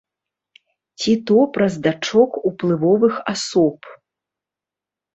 [1.03, 3.79] Ці то праз дачок уплывовых асоб.